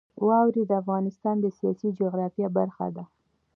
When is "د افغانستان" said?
0.67-1.35